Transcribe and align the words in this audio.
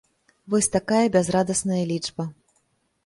Вось 0.53 0.69
такая 0.75 1.03
бязрадасная 1.17 1.83
лічба. 1.93 2.27